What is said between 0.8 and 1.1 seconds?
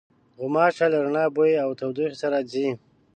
له